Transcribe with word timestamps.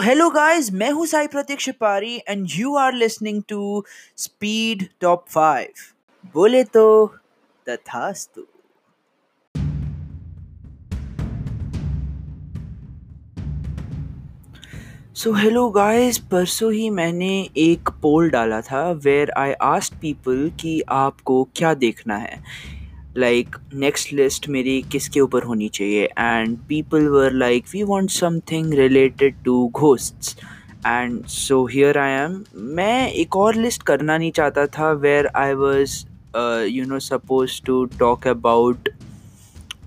Hello 0.00 0.28
guys 0.30 0.70
मैं 0.72 0.90
हूँ 0.90 1.04
Sai 1.06 1.26
Prateek 1.26 1.60
Shipari 1.60 2.16
and 2.28 2.46
you 2.50 2.74
are 2.76 2.92
listening 2.94 3.42
to 3.48 3.84
speed 4.16 4.84
top 5.00 5.24
five 5.28 5.68
बोले 6.34 6.62
तो 6.64 6.84
तथास्तु। 7.66 8.46
सो 15.14 15.32
हेलो 15.32 15.68
गाइस 15.70 16.18
परसों 16.30 16.72
ही 16.72 16.88
मैंने 16.90 17.28
एक 17.58 17.88
पोल 18.02 18.30
डाला 18.30 18.60
था 18.60 18.90
वेयर 19.04 19.30
आई 19.38 19.52
आस्ट 19.64 19.94
पीपल 20.00 20.50
कि 20.60 20.80
आपको 20.88 21.42
क्या 21.56 21.74
देखना 21.74 22.16
है। 22.16 22.42
लाइक 23.16 23.56
नेक्स्ट 23.74 24.12
लिस्ट 24.12 24.48
मेरी 24.48 24.80
किसके 24.92 25.20
ऊपर 25.20 25.42
होनी 25.42 25.68
चाहिए? 25.68 26.04
And 26.04 26.56
people 26.68 27.06
were 27.08 27.32
like 27.32 27.64
we 27.72 27.82
want 27.82 28.10
something 28.10 28.74
related 28.74 29.34
to 29.44 29.68
ghosts 29.74 30.36
and 30.86 31.24
so 31.26 31.64
here 31.66 31.98
I 31.98 32.12
am 32.12 32.42
मैं 32.76 33.10
एक 33.10 33.36
और 33.36 33.54
लिस्ट 33.54 33.82
करना 33.82 34.16
नहीं 34.18 34.30
चाहता 34.30 34.66
था 34.66 34.90
where 34.92 35.26
I 35.36 35.54
was 35.54 36.04
you 36.70 36.84
know 36.86 36.98
supposed 36.98 37.60
to 37.66 37.84
talk 37.98 38.26
about 38.28 38.88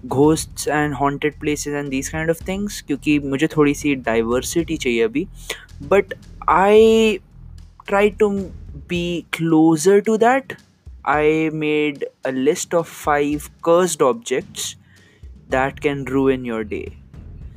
ghosts 0.05 0.67
and 0.67 0.93
haunted 0.93 1.39
places 1.39 1.73
and 1.73 1.89
these 1.89 2.09
kind 2.09 2.29
of 2.29 2.43
things 2.47 2.81
क्योंकि 2.81 3.17
मुझे 3.19 3.47
थोड़ी 3.47 3.73
सी 3.73 3.95
डाइवर्सिटी 3.95 4.77
चाहिए 4.77 5.03
अभी. 5.03 5.25
But 5.89 6.13
I 6.49 7.17
try 7.87 8.09
to 8.09 8.29
be 8.89 9.23
closer 9.33 9.99
to 9.99 10.17
that 10.17 10.53
I 11.09 11.49
made 11.51 12.05
a 12.23 12.31
list 12.31 12.75
of 12.75 12.87
five 12.87 13.49
cursed 13.63 13.99
objects 13.99 14.75
that 15.47 15.81
can 15.81 16.05
ruin 16.05 16.45
your 16.45 16.63
day. 16.63 16.97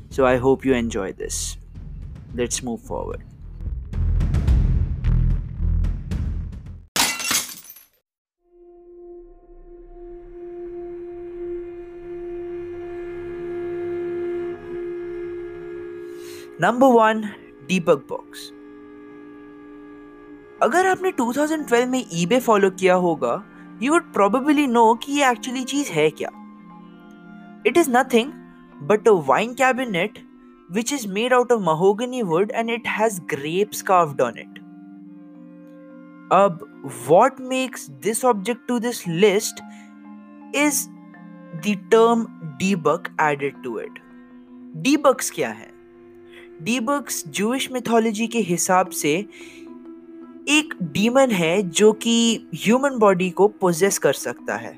So 0.08 0.24
I 0.24 0.38
hope 0.38 0.64
you 0.64 0.72
enjoy 0.72 1.12
this. 1.12 1.58
Let's 2.34 2.62
move 2.62 2.80
forward. 2.80 3.22
Number 16.58 16.88
one, 16.88 17.34
debug 17.68 18.06
box. 18.06 18.50
अगर 20.62 20.86
आपने 20.86 21.10
2012 21.12 21.86
में 21.86 22.04
eBay 22.12 22.38
follow 22.40 22.70
किया 22.70 22.94
होगा 22.94 23.42
you 23.82 23.92
would 23.92 24.12
probably 24.12 24.66
no 24.66 24.94
कि 24.94 25.12
ये 25.12 25.30
actually 25.30 25.64
चीज़ 25.64 25.90
है 25.92 26.10
क्या। 26.10 26.28
It 27.66 27.78
is 27.78 27.90
nothing 27.90 28.32
but 28.82 29.08
a 29.08 29.12
wine 29.28 29.54
cabinet 29.54 30.18
which 30.72 30.92
is 30.92 31.08
made 31.08 31.34
out 31.34 31.52
of 31.52 31.60
mahogany 31.60 32.22
wood 32.22 32.50
and 32.50 32.70
it 32.70 32.86
has 32.88 33.20
grapes 33.20 33.82
carved 33.82 34.20
on 34.20 34.38
it 34.38 34.58
अब 36.32 36.66
what 37.08 37.40
makes 37.40 37.90
this 37.90 38.24
object 38.24 38.68
to 38.68 38.78
this 38.78 39.06
list 39.08 39.62
is 40.56 40.88
the 41.56 41.76
term 41.90 42.26
dybbuk 42.58 43.16
added 43.20 43.62
to 43.62 43.78
it 43.78 43.98
dybbuks 44.76 45.30
क्या 45.30 45.48
है? 45.48 45.70
डीबक्स 46.62 47.24
Jewish 47.28 47.70
mythology 47.72 48.26
के 48.26 48.38
हिसाब 48.38 48.90
से 48.90 49.14
एक 50.48 50.74
demon 50.82 51.30
है 51.30 51.62
जो 51.62 51.92
कि 51.92 52.48
ह्यूमन 52.54 52.98
बॉडी 52.98 53.30
को 53.30 53.48
पोजेस 53.48 53.98
कर 53.98 54.12
सकता 54.12 54.56
है। 54.56 54.72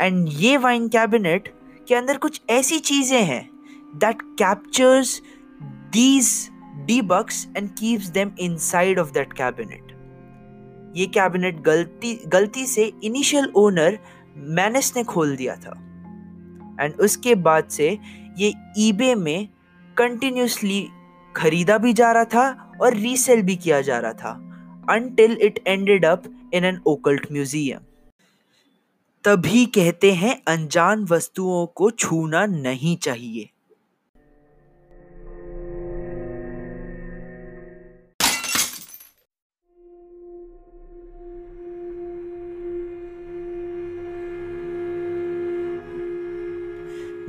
एंड 0.00 0.28
ये 0.30 0.56
वाइन 0.56 0.88
कैबिनेट 0.88 1.48
के 1.88 1.94
अंदर 1.94 2.16
कुछ 2.16 2.40
ऐसी 2.50 2.78
चीज़ें 2.78 3.22
हैं 3.22 3.50
that 3.94 4.22
captures 4.22 5.20
these 5.62 6.50
dybbuks 6.86 7.46
and 7.56 7.70
keeps 7.70 8.06
them 8.06 8.30
inside 8.38 8.98
of 8.98 9.12
that 9.12 9.32
cabinet 9.32 9.96
ये 10.96 11.06
कैबिनेट 11.06 11.60
गलती 11.60 12.14
गलती 12.26 12.66
से 12.66 12.92
इनिशियल 13.04 13.52
ओनर 13.56 13.98
मैनेस 14.36 14.92
ने 14.96 15.04
खोल 15.04 15.36
दिया 15.36 15.56
था। 15.56 15.76
एंड 16.80 16.94
उसके 16.94 17.34
बाद 17.34 17.68
से 17.68 17.98
ये 18.38 18.52
ईबे 18.78 19.14
में 19.14 19.48
कंटिन्यूसली 19.96 20.88
खरीदा 21.36 21.78
भी 21.78 21.92
जा 21.92 22.12
रहा 22.12 22.24
था 22.24 22.76
और 22.82 22.94
रीसेल 22.94 23.42
भी 23.42 23.56
किया 23.56 23.80
जा 23.80 23.98
रहा 23.98 24.12
था 24.12 24.32
until 24.90 25.38
it 25.42 25.62
ended 25.66 26.04
up 26.04 26.22
in 26.54 26.64
an 26.64 26.80
occult 26.86 27.32
museum 27.32 27.80
तभी 29.24 29.64
कहते 29.66 30.12
हैं 30.12 30.42
अनजान 30.48 31.06
वस्तुओं 31.10 31.66
को 31.66 31.90
छूना 31.90 32.46
नहीं 32.46 32.96
चाहिए। 32.96 33.48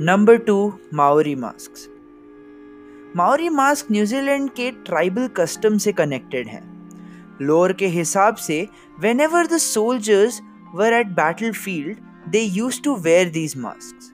Number 0.00 0.36
two 0.36 0.72
Maori 0.94 1.34
mask 1.34 1.91
Maori 3.16 3.48
mask 3.48 3.86
New Zealand 3.92 4.48
के 4.50 4.70
ट्राइबल 4.84 5.26
कस्टम 5.36 5.76
से 5.78 5.92
कनेक्टेड 5.92 6.46
है। 6.48 6.60
लोअर 7.40 7.72
के 7.72 7.86
हिसाब 7.86 8.34
से 8.34 8.66
whenever 9.20 9.46
the 9.46 9.56
soldiers 9.56 10.40
were 10.74 10.92
at 10.92 11.06
battlefield 11.54 12.30
they 12.32 12.40
use 12.40 12.80
to 12.82 12.94
wear 12.96 13.28
these 13.30 13.56
mask 13.56 14.08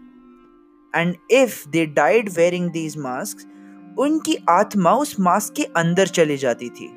and 0.94 1.14
if 1.32 1.69
they 1.69 1.84
died 1.87 2.31
wearing 2.37 2.70
these 2.70 2.97
mask 2.97 3.97
उनकी 3.98 4.37
आत्मा 4.48 4.92
उस 4.94 5.14
mask 5.20 5.54
के 5.56 5.64
अंदर 5.76 6.06
चली 6.08 6.37
जाती 6.37 6.69
थी। 6.70 6.91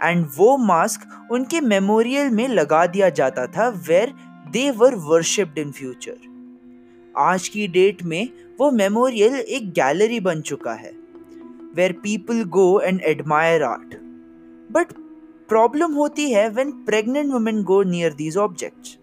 एंड 0.00 0.26
वो 0.36 0.56
मास्क 0.56 1.32
उनके 1.32 1.60
मेमोरियल 1.60 2.30
में 2.30 2.46
लगा 2.48 2.84
दिया 2.86 3.08
जाता 3.20 3.46
था 3.46 3.68
where 3.88 4.14
they 4.50 4.70
were 4.70 4.94
worshipped 5.06 5.58
in 5.58 5.70
future 5.70 6.29
आज 7.16 7.48
की 7.48 7.66
डेट 7.68 8.02
में 8.02 8.28
वो 8.58 8.70
मेमोरियल 8.70 9.34
एक 9.34 9.70
गैलरी 9.72 10.20
बन 10.20 10.40
चुका 10.40 10.72
है 10.74 10.92
where 11.76 11.92
people 12.02 12.42
go 12.48 12.80
and 12.80 13.00
admire 13.06 13.62
art 13.62 13.94
but 14.70 14.92
problem 15.48 15.92
होती 15.92 16.30
है 16.30 16.48
when 16.50 16.70
pregnant 16.86 17.32
women 17.32 17.62
go 17.62 17.82
near 17.82 18.12
these 18.12 18.36
object 18.36 18.96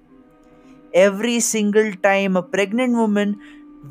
every 0.94 1.40
single 1.42 1.92
time 2.04 2.38
a 2.38 2.42
pregnant 2.52 2.96
women 2.96 3.36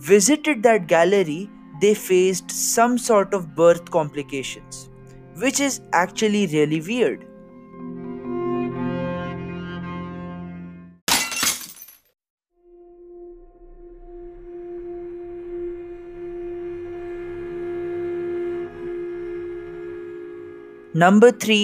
visited 0.09 0.63
that 0.63 0.87
gallery 0.89 1.47
they 1.81 1.95
faced 1.95 2.51
some 2.51 2.97
sort 3.07 3.35
of 3.35 3.45
birth 3.59 3.89
complications 3.93 4.89
which 5.39 5.61
is 5.61 5.81
actually 5.97 6.45
really 6.47 6.81
weird 6.81 7.25
number 20.99 21.31
three 21.31 21.59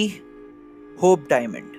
Hope 1.03 1.25
diamond 1.29 1.71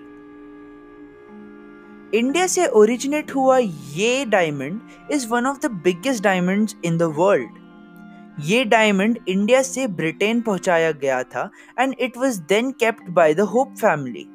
India 2.15 2.47
से 2.47 2.67
originate 2.67 3.35
हुआ 3.35 3.59
ये 3.59 4.25
diamond 4.25 4.81
is 5.13 5.29
one 5.29 5.47
of 5.47 5.59
the 5.59 5.71
biggest 5.85 6.23
diamonds 6.23 6.77
in 6.85 6.99
the 6.99 7.03
world 7.03 8.45
ये 8.45 8.65
diamond 8.65 9.19
India 9.29 9.63
से 9.63 9.87
Britain 9.87 10.41
पहुँचाया 10.41 10.91
गया 10.93 11.23
था 11.23 11.51
and 11.79 11.95
it 11.99 12.17
was 12.17 12.39
then 12.39 12.71
kept 12.71 13.11
by 13.11 13.35
the 13.35 13.41
Hope 13.41 13.75
family 13.81 14.27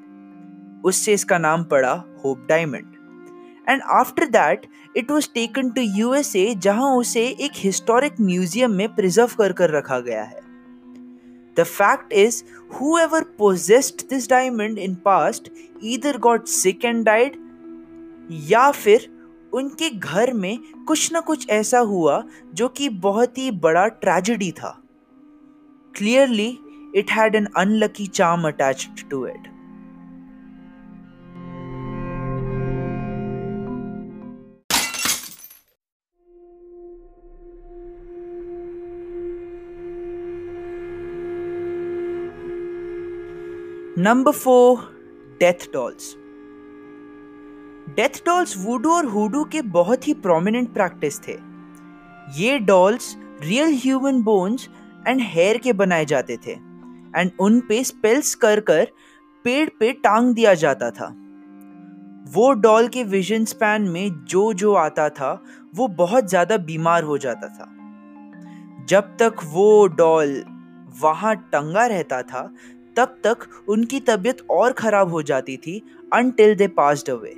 उससे 0.85 1.13
इसका 1.13 1.37
नाम 1.37 1.63
पड़ा 1.63 1.93
Hope 2.25 2.45
diamond 2.49 2.95
and 3.69 3.81
after 3.81 4.25
that 4.25 4.67
it 4.97 5.11
was 5.11 5.29
taken 5.33 5.69
to 5.69 5.81
USA 5.81 6.53
जहाँ 6.55 6.95
उसे 6.95 7.27
एक 7.27 7.51
हिस्टोरिक 7.55 8.21
म्यूज़ियम 8.21 8.71
में 8.71 8.95
प्रिजर्व 8.95 9.35
कर 9.37 9.51
कर 9.51 9.69
रखा 9.69 9.99
गया 9.99 10.23
है। 10.23 10.48
The 11.59 11.65
fact 11.65 12.13
is, 12.13 12.43
whoever 12.71 13.23
possessed 13.43 14.07
this 14.09 14.27
diamond 14.27 14.77
in 14.79 14.95
past 15.07 15.49
either 15.81 16.17
got 16.27 16.51
sick 16.55 16.89
and 16.91 17.05
died 17.05 17.37
या 18.49 18.69
फिर 18.71 19.07
उनके 19.53 19.89
घर 19.89 20.33
में 20.33 20.57
कुछ 20.87 21.11
ना 21.11 21.19
कुछ 21.29 21.49
ऐसा 21.49 21.79
हुआ 21.91 22.23
जो 22.53 22.67
कि 22.77 22.89
बहुत 23.05 23.37
ही 23.37 23.49
बड़ा 23.63 23.87
ट्रेजेडी 24.03 24.51
था 24.51 24.75
clearly 25.95 26.49
it 26.95 27.11
had 27.11 27.35
an 27.35 27.47
unlucky 27.57 28.05
charm 28.19 28.47
attached 28.47 29.09
to 29.09 29.25
it 29.27 29.47
number 43.99 44.31
four 44.31 44.77
death 45.39 45.65
dolls 45.73 46.13
death 47.95 48.19
dolls 48.25 48.55
voodoo 48.57 48.91
और 48.91 49.05
हुडू 49.05 49.43
के 49.43 49.61
बहुत 49.61 50.07
ही 50.07 50.13
प्रोमिनेंट 50.13 50.71
प्रैक्टिस 50.73 51.19
थे। 51.27 51.35
ये 52.37 52.59
dolls 52.59 53.15
real 53.41 53.73
human 53.73 54.21
bones 54.23 54.67
and 55.07 55.21
hair 55.21 55.57
के 55.57 55.73
बनाए 55.73 56.05
जाते 56.05 56.37
थे। 56.37 56.51
एंड 56.51 57.31
उन 57.39 57.59
पे 57.59 57.83
स्पेल्स 57.83 58.33
कर 58.35 58.59
कर 58.59 58.87
पेड़ 59.45 59.69
पे 59.69 59.91
टांग 59.93 60.33
दिया 60.35 60.53
जाता 60.53 60.91
था। 60.91 61.07
वो 62.33 62.51
डॉल 62.61 62.87
के 62.87 63.03
विजन 63.03 63.45
स्पैन 63.45 63.89
में 63.89 64.25
जो 64.25 64.51
जो 64.53 64.73
आता 64.75 65.09
था, 65.09 65.43
वो 65.75 65.87
बहुत 65.87 66.29
ज़्यादा 66.29 66.57
बीमार 66.57 67.03
हो 67.03 67.17
जाता 67.17 67.47
था। 67.49 67.71
जब 68.85 69.15
तक 69.17 69.43
वो 69.45 69.87
डॉल 69.87 70.43
वहाँ 71.01 71.35
टंगा 71.51 71.85
रहता 71.85 72.21
था 72.21 72.49
तब 72.97 73.17
तक 73.23 73.37
उनकी 73.69 73.99
तबीयत 73.99 74.41
और 74.49 74.73
खराब 74.73 75.09
हो 75.09 75.21
जाती 75.21 75.57
थी 75.57 75.81
until 76.13 76.55
they 76.55 76.67
passed 76.67 77.09
away 77.09 77.35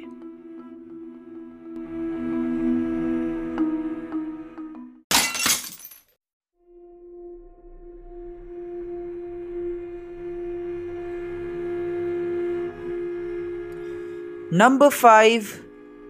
number 14.53 14.89
five 14.89 15.43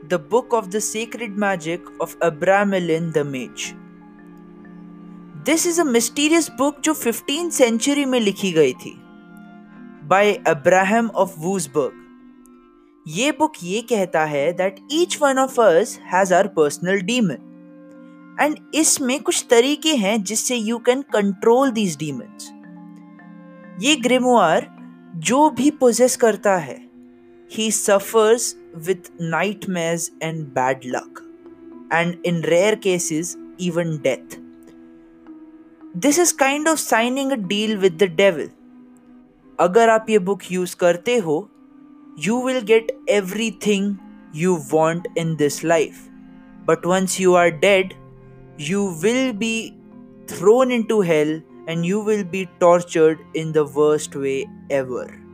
the 0.05 0.13
book 0.31 0.53
of 0.53 0.67
the 0.67 0.79
secret 0.79 1.31
magic 1.31 1.85
of 2.01 2.15
Abramelin 2.23 3.11
the 3.11 3.17
mage 3.17 3.73
this 5.45 5.67
is 5.67 5.81
a 5.81 5.83
mysterious 5.83 6.49
book 6.57 6.79
जो 6.79 6.93
15 6.93 7.51
सेंचुरी 7.51 8.05
में 8.05 8.19
लिखी 8.19 8.51
गई 8.51 8.73
थी। 8.73 9.00
बाय 10.11 10.31
अब्राहम 10.47 11.09
ऑफ़ 11.15 11.33
वूजबर्ग 11.39 13.03
ये 13.05 13.31
बुक 13.31 13.53
ये 13.63 13.81
कहता 13.81 14.23
है 14.25 14.51
that 14.53 14.79
each 14.91 15.17
one 15.21 15.37
of 15.39 15.59
us 15.61 15.97
has 16.05 16.33
our 16.33 16.47
personal 16.47 17.01
demon 17.01 18.35
and 18.41 18.57
इसमें 18.75 19.19
कुछ 19.21 19.45
तरीके 19.49 19.93
हैं 19.95 20.21
जिससे 20.23 20.55
you 20.55 20.77
can 20.79 21.01
control 21.13 21.71
these 21.71 21.97
demons 21.97 22.51
ये 23.79 23.95
ग्रेमोआर 24.01 24.67
जो 25.21 25.49
भी 25.51 25.71
पोजेस 25.79 26.15
करता 26.17 26.57
है 26.59 26.77
he 27.51 27.71
suffers 27.71 28.55
with 28.87 29.11
nightmares 29.69 30.11
and 30.23 30.45
bad 30.53 30.85
luck 30.87 31.27
and 31.93 32.15
in 32.25 32.43
rare 32.45 32.75
cases 32.83 33.35
even 33.61 33.97
death 34.03 34.39
this 35.97 36.19
is 36.19 36.37
kind 36.37 36.67
of 36.67 36.79
signing 36.79 37.31
a 37.31 37.45
deal 37.47 37.77
with 37.77 38.03
the 38.03 38.15
devil 38.15 38.49
अगर 39.59 39.89
आप 39.89 40.05
ये 40.09 40.19
बुक 40.19 40.51
यूज़ 40.51 40.75
करते 40.75 41.17
हो 41.17 41.35
you 42.19 42.41
will 42.45 42.59
get 42.65 42.91
everything 43.67 43.95
you 44.35 44.55
want 44.71 45.07
in 45.17 45.35
this 45.35 45.63
life 45.65 46.07
but 46.67 46.85
once 46.85 47.19
you 47.21 47.33
are 47.33 47.49
dead 47.59 47.93
you 48.61 48.87
will 49.03 49.31
be 49.37 49.55
thrown 50.29 50.71
into 50.83 51.01
hell 51.01 51.41
and 51.69 51.85
you 51.85 52.01
will 52.01 52.23
be 52.23 52.45
tortured 52.59 53.37
in 53.37 53.51
the 53.51 53.65
worst 53.75 54.15
way 54.15 54.37
ever 54.71 55.30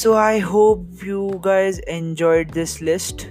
so 0.00 0.12
I 0.12 0.38
hope 0.40 1.00
you 1.04 1.28
guys 1.28 1.80
enjoyed 1.80 2.52
this 2.52 2.82
list 2.82 3.26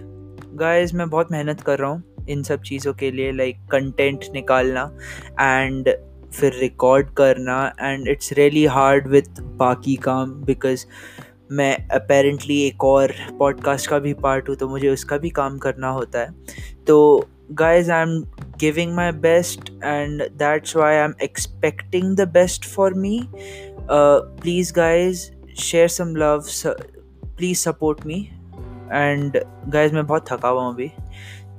guys 0.54 0.96
मैं 0.96 1.10
बहुत 1.10 1.32
मेहनत 1.32 1.62
कर 1.62 1.80
रहा 1.80 1.90
हूँ 1.90 2.26
इन 2.30 2.44
सब 2.44 2.62
चीज़ों 2.62 2.94
के 2.94 3.12
लिए 3.12 3.32
लाइक 3.32 3.56
like, 3.56 3.72
कंटेंट 3.72 4.26
निकालना 4.34 4.98
एंड 5.42 5.90
फिर 6.34 6.54
रिकॉर्ड 6.60 7.10
करना 7.10 7.74
and 7.82 8.08
it's 8.08 8.34
really 8.34 8.66
hard 8.66 9.08
with 9.08 9.42
बाकी 9.42 9.96
काम 9.96 10.32
बिकॉज़ 10.32 10.86
मैं 11.52 11.88
अपेरेंटली 11.88 12.62
एक 12.62 12.84
और 12.84 13.14
पॉडकास्ट 13.40 13.90
का 13.90 14.00
भी 14.00 14.14
पार्ट 14.14 14.50
हूँ 14.50 14.56
तो 14.56 14.68
मुझे 14.68 14.90
उसका 14.90 15.18
भी 15.18 15.30
काम 15.30 15.58
करना 15.58 15.90
होता 15.90 16.20
है। 16.20 16.36
तो 16.88 17.28
guys 17.52 17.92
I 17.92 18.02
am 18.02 18.24
giving 18.60 18.96
my 18.96 19.12
best 19.12 19.70
and 19.84 20.22
that's 20.22 20.76
why 20.76 20.96
I 20.96 21.04
am 21.04 21.14
expecting 21.24 22.16
the 22.16 22.22
best 22.22 22.66
for 22.66 22.94
me 22.94 23.28
please 23.92 24.74
guys 24.74 25.39
share 25.60 25.88
some 25.88 26.16
love 26.16 26.44
please 26.66 27.58
support 27.58 28.06
me 28.06 28.20
and 28.92 29.38
guys 29.68 29.94
मैं 29.94 30.06
बहुत 30.08 30.26
थका 30.32 30.50
हुआ 30.50 30.62
हूँ 30.62 30.74
अभी। 30.74 30.92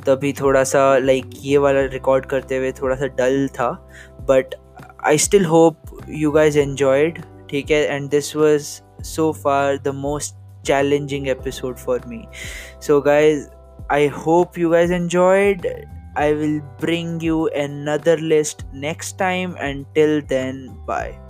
तभी 0.07 0.33
थोड़ा 0.33 0.65
सा 0.65 0.83
लाइक 0.99 1.31
ये 1.43 1.59
वाला 1.59 1.81
रिकॉर्ड 1.81 2.27
करते 2.27 2.57
हुए 2.57 2.73
थोड़ा 2.73 2.97
सा 2.97 3.07
डल 3.07 3.49
था। 3.49 3.71
But 4.31 4.55
I 5.07 5.19
still 5.19 5.45
hope 5.45 5.99
you 6.09 6.31
guys 6.31 6.59
enjoyed 6.59 7.23
ठीक 7.51 7.71
है? 7.71 7.83
And 7.95 8.09
this 8.11 8.35
was 8.37 8.67
so 9.05 9.31
far 9.45 9.79
the 9.79 9.89
most 9.89 10.35
challenging 10.67 11.29
episode 11.29 11.77
for 11.77 12.03
me 12.07 12.25
so 12.87 13.01
guys 13.01 13.47
I 13.93 14.07
hope 14.19 14.59
you 14.59 14.71
guys 14.71 14.93
enjoyed 14.95 15.67
I 16.19 16.35
will 16.35 16.61
bring 16.81 17.25
you 17.25 17.47
another 17.89 18.19
list 18.19 18.63
next 18.75 19.19
time 19.19 19.55
and 19.59 19.85
till 19.95 20.21
then 20.21 20.67
bye 20.89 21.30